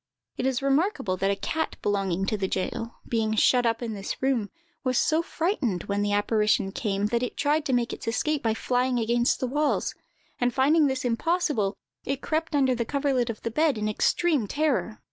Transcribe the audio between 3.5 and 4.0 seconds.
up in